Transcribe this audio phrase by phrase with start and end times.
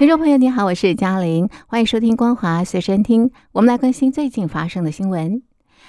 [0.00, 3.26] 听众朋友，你好，我是嘉玲，欢迎收听《光华随身听》。
[3.52, 5.42] 我们来关心最近发生的新闻。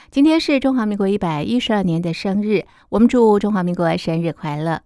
[0.09, 4.81] 今天是中华民国一百一十二年的生日，我们祝中华民国生日快乐。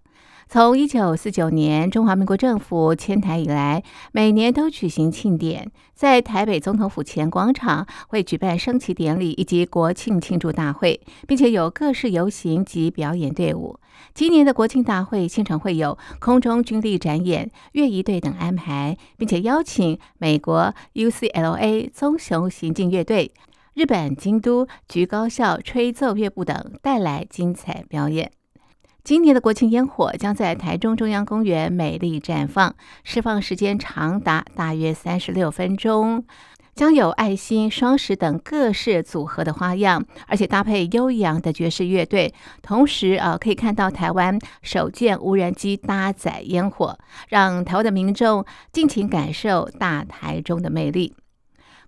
[0.48, 3.82] 从一九四九年中华民国政府迁台以来，
[4.12, 13.80] 每年都举行庆典，在台北总统府前广场会举办升旗典礼以及国庆庆祝大会，并且有各式游行及表演队伍。
[14.14, 23.32] 今年的国庆大会现场会有空中军力展演、乐仪队等安排，并且邀请美国 UCLA 棕熊行进乐队。
[23.74, 28.30] 日本京都菊高校吹奏乐部等带来精彩表演。
[29.06, 36.24] 今年的国庆烟火将在台中中央公园美丽绽放，释放时间长达大约三十六分钟，
[36.74, 51.14] 将有爱心、双十等各式组合的花样，而且搭配悠扬的爵士乐队，同时啊可以看到台湾首件无人机搭载烟火，让台湾的民众尽情感受大台中的魅力。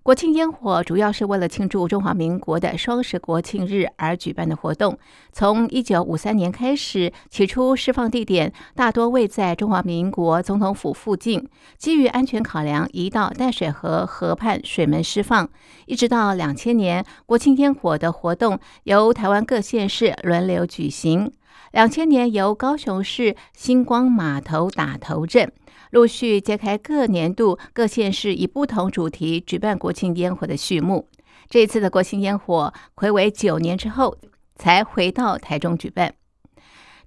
[0.09, 4.97] 国庆烟火主要是为了庆祝中华民国的双十国庆日而举办的活动。
[5.31, 15.47] 从一九五三年开始，起初释放地点大多位在中华民国总统府附近，基于安全考量，移到淡水河河畔水门释放。
[15.85, 21.31] 一直到两千年，国庆烟火的活动由台湾各县市轮流举行。
[21.71, 25.51] 两千年由高雄市星光码头打头阵。
[25.91, 31.07] 陆续揭开各年度各县市以不同主题举办国庆烟火的序幕。
[31.49, 34.15] 这次的国庆烟火，魁违九年之后
[34.55, 36.13] 才回到台中举办。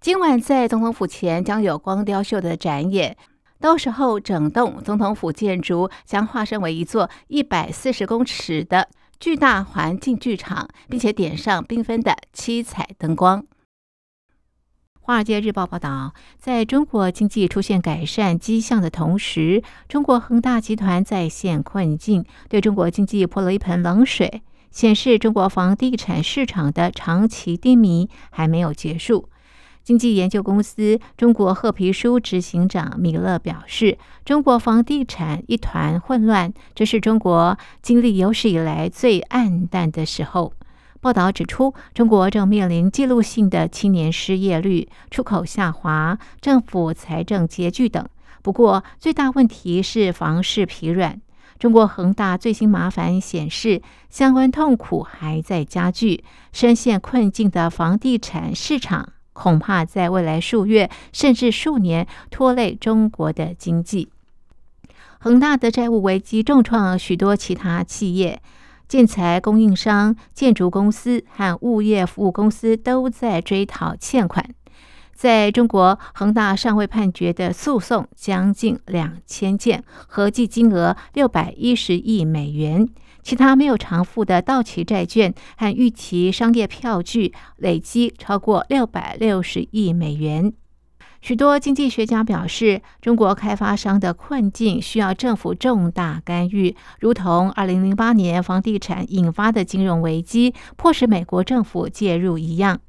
[0.00, 3.16] 今晚在总统府前将有光雕秀的展演，
[3.60, 8.88] 到时候整栋总统府建筑将化身为一座一百四十公尺的
[9.20, 13.40] 巨大环境剧场，并且点上缤纷的七彩灯光。
[15.04, 29.28] 《华尔街日报》报道，在中国经济出现改善迹象的同时，中国恒大集团再现困境，对中国经济泼了一盆冷水，显示中国房地产市场的长期低迷还没有结束。
[29.82, 40.52] 经济研究公司中国褐皮书执行长米勒表示：“中国房地产一团混乱，这是中国经历有史以来最暗淡的时候。”
[41.02, 48.08] 报道指出，中国正面临记录性的青年失业率、出口下滑、政府财政拮据等。
[48.40, 51.20] 不过，最大问题是房市疲软。
[51.58, 56.22] 中国恒大最新麻烦显示，相关痛苦还在加剧。
[56.52, 64.08] 深陷困境的房地产市场，恐怕在未来数月甚至数年拖累中国的经济。
[65.18, 68.40] 恒大的债务危机重创许多其他企业。
[68.92, 74.46] 建材供应商、建筑公司和物业服务公司都在追讨欠款。
[75.14, 82.86] 在中国，恒大尚未判决的诉讼将近两千件，合计金额六百一十亿美元。
[83.22, 90.52] 其他没有偿付的到期债券和预期商业票据累计超过六百六十亿美元。
[91.22, 102.80] 许多经济学家表示，中国开发商的困境需要政府重大干预，如同2008年房地产引发的金融危机迫使美国政府介入一样。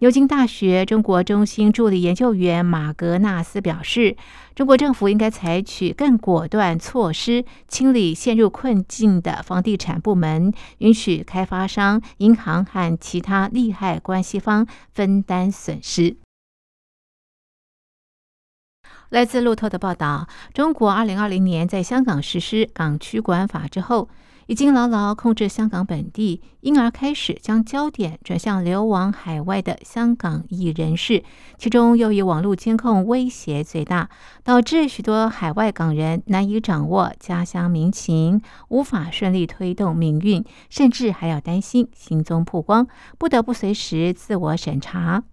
[0.00, 4.14] 牛津大学中国中心助理研究员马格纳斯表示，
[4.54, 16.18] 中国政府应该采取更果断措施，清理陷入困境的房地产部门，允许开发商、银行和其他利害关系方分担损失。
[19.10, 24.10] 来自路透的报道，中国二零二零年在香港实施港区国安法之后，
[24.48, 31.24] 已经牢牢控制香港本地，因而开始将焦点转向流亡海外的香港裔人士，
[31.56, 34.10] 其中又以网络监控威胁最大，
[34.44, 45.24] 导致许多海外港人难以掌握家乡民情，无法顺利推动命运，甚至还要担心行踪曝光，不得不随时自我审查。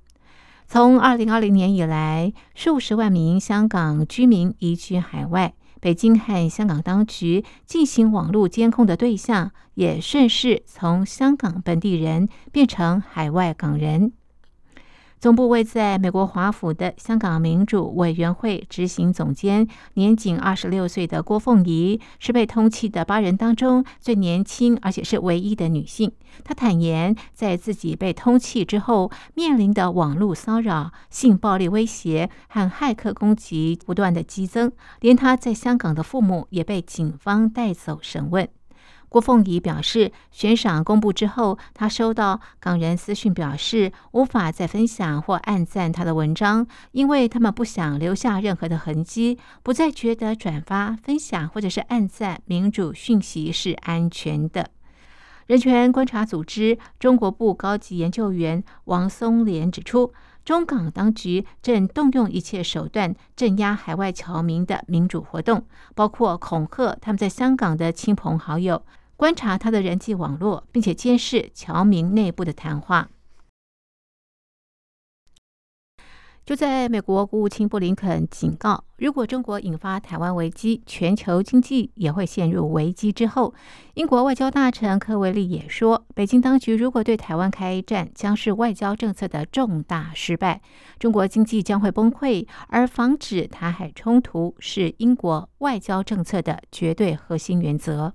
[0.68, 14.12] 从二零二零年以来，数十万名香港居民移居海外，北京和香港当局进行网络监控的对象，也顺势从香港本地人变成海外港人。
[15.20, 26.12] 总部位在美国华府的香港民主委员会执行总监，年仅二十六岁的郭凤仪，是被通缉的八人当中最年轻，而且是唯一的女性。
[26.44, 38.48] 她坦言，在自己被通缉之后，面临的网络骚扰、性暴力威胁和骇客攻击不断的激增，连她在香港的父母也被警方带走审问。
[39.16, 54.70] 郭凤仪表示，悬赏公布之后，他收到港人私讯表示无法再分享或按赞他的文章，因为他们不想留下任何的痕迹，不再觉得转发、分享或者是按赞民主讯息是安全的。
[55.46, 60.12] 人权观察组织中国部高级研究员王松莲指出，
[60.44, 65.66] 中港当局正动用一切手段镇压海外侨民的民主活动，
[65.96, 68.84] 包括恐吓他们在香港的亲朋好友。
[69.18, 73.10] 观察他的人际网络，并且监视侨民内部的谈话。
[76.46, 83.52] 就在美国国务卿布林肯警告，如果中国引发台湾危机，全球经济也会陷入危机之后，
[83.96, 90.62] 英国外交大臣科维利也说，北京当局如果对台湾开战，将是外交政策的重大失败，
[91.00, 98.14] 中国经济将会崩溃，而防止台海冲突是英国外交政策的绝对核心原则。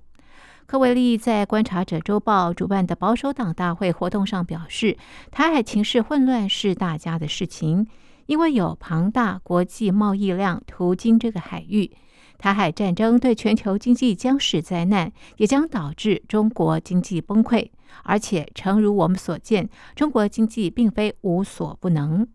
[0.71, 4.95] 科维利在《观察者周报》主办的保守党大会活动上表示
[5.29, 7.85] ：“台海情势混乱是大家的事情，
[8.27, 11.91] 因为有庞大国际贸易量途经这个海域。
[12.37, 17.69] 台海战争对全球经济将是灾难，也将导致中国经济崩溃。
[18.03, 22.25] 而且，诚如我们所见，中国经济并非无所不能。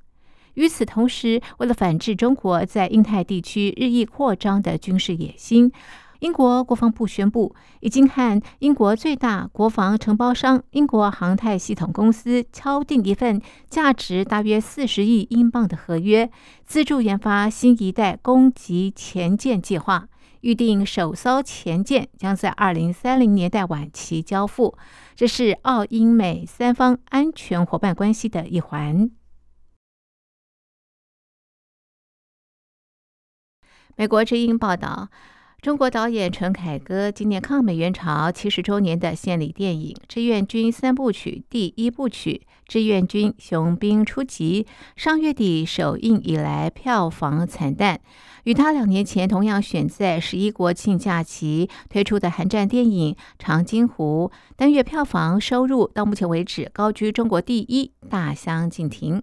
[0.53, 5.73] 与此同时，为了反制中国在印太地区日益扩张的军事野心。”
[6.21, 16.31] 英国国防部宣布，已经和英国最大国防承包商英国航太系统公司敲定一份价值大约四十亿英镑的合约，
[16.65, 20.09] 资助研发新一代攻击前舰计划。
[20.43, 24.79] 预定首艘前舰将在二零三零年代晚期交付，
[25.17, 29.11] 这是澳英美三方安全伙伴关系的一环。
[33.97, 35.09] 美国之音报道。
[35.63, 44.65] 中国导演陈凯歌今年抗美援朝七十周年的献礼电影《志愿军三部曲》第一部曲《志愿军雄兵出击》，
[44.95, 47.99] 上月底首映以来票房惨淡。
[48.45, 59.21] 与他两年前同样选在十一国庆假期推出的韩战电影《长津湖》，单月票房收入到目前为止高居中国第一，大相径庭，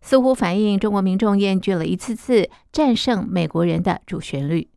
[0.00, 4.68] 似乎反映中国民众厌倦了一次次战胜美国人的主旋律。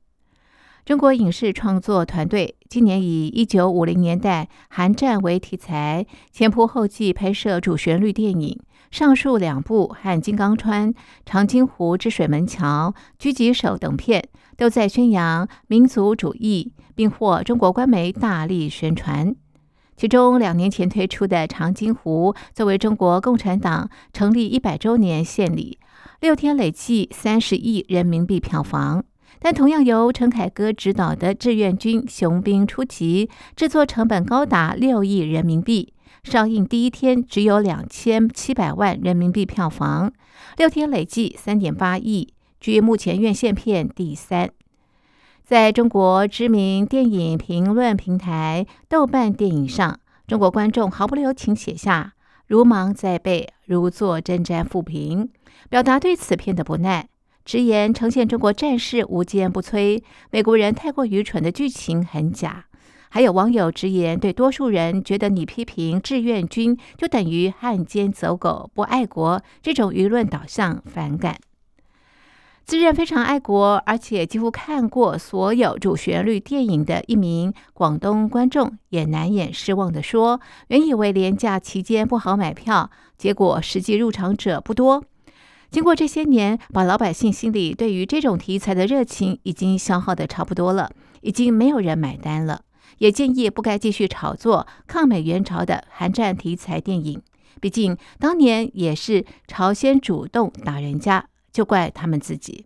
[0.90, 8.60] 中国影视创作团队今年以一九五零年代韩战为题材，前仆后继拍摄主旋律电影。
[8.90, 10.92] 上述两部和《金刚川》
[11.28, 12.92] 《长津湖之水门桥》
[13.24, 19.36] 《狙击手》等片，都在宣扬民族主义，并获中国官媒大力宣传。
[19.96, 25.78] 其中，两年前推出的《长津湖》作为中国共产党成立一百周年献礼，
[26.20, 29.06] 六天累计三十亿人民币票房。
[29.38, 35.94] 但同样由陈凯歌执导的《志愿军雄兵出击》，制作成本高达六亿人民币，
[36.24, 40.12] 上映第一天只有两千七百万人民币票房，
[40.58, 44.50] 六天累计三点八亿，居目前院线片第三。
[45.46, 52.14] 在中国知名电影评论平台豆瓣电影上，中国观众毫不留情写下
[52.46, 55.30] “如芒在背，如坐针毡”复评，
[55.70, 57.08] 表达对此片的不耐。
[57.46, 62.66] 直言呈现中国战事无坚不摧，美国人太过愚蠢的剧情很假。
[63.10, 71.38] 还有网友直言，对多数人觉得你批评志愿军就等于汉奸走狗不爱国，这种舆论导向反感。
[72.66, 85.04] 自认非常爱国，而且几乎看过所有主旋律电影的一名广东观众，也难掩失望地说：“原以为廉价期间不好买票，结果实际入场者不多。”
[85.72, 90.90] 经过这些年，把老百姓心里对于这种题材的热情已经消耗的差不多了，
[91.22, 92.62] 已经没有人买单了。
[92.98, 97.22] 也建议不该继续炒作抗美援朝的韩战题材电影，
[97.62, 102.66] 毕竟当年也是朝鲜主动打人家，就怪他们自己。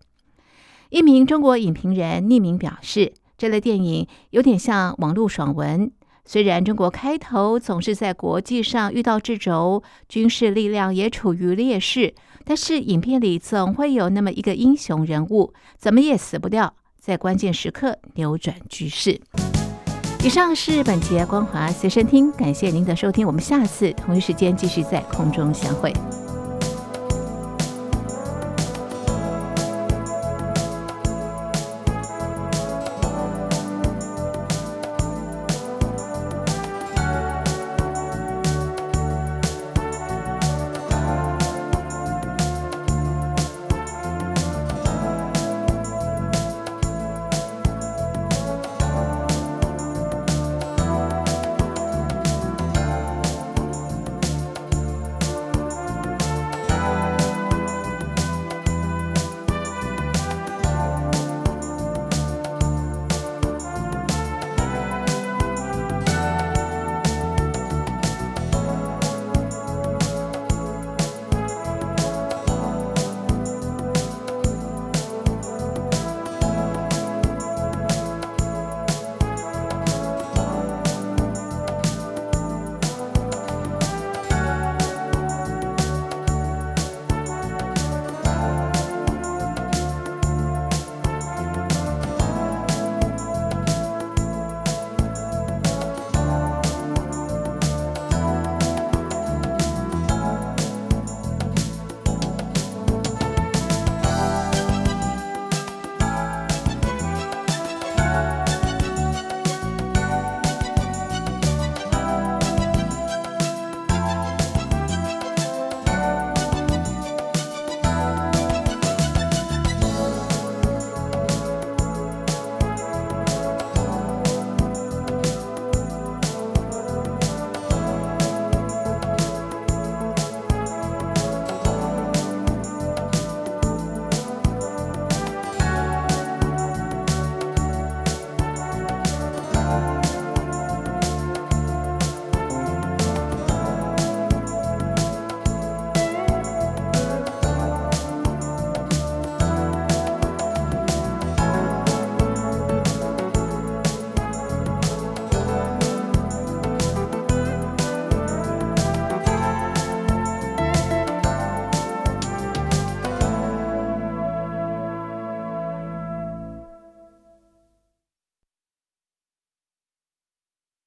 [0.90, 5.92] 一名中国影评人匿名表示，这类电影有点像网络爽文。
[6.26, 12.16] 虽然中国开头总是在国际上遇到制肘，军事力量也处于劣势，
[12.46, 19.20] 但是影片里总会有那么一个英雄人物，怎么也死不掉，在关键时刻扭转局势。
[20.24, 25.92] 以上是本节光华随身听，感谢您的收听，我们下次同一时间继续在空中相会。